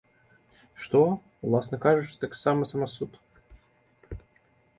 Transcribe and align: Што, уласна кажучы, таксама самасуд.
Што, 0.85 1.01
уласна 1.49 1.77
кажучы, 1.83 2.15
таксама 2.25 2.61
самасуд. 2.71 3.11